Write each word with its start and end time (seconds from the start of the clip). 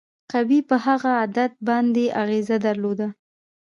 قوې 0.31 0.59
په 0.69 0.75
هغه 0.85 1.11
عدد 1.23 1.51
باندې 1.67 2.05
اغیزه 2.21 2.57
درلوده. 2.67 3.07